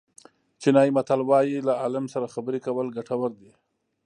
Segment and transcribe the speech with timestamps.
[0.61, 3.51] چینایي متل وایي له عالم سره خبرې کول ګټور دي.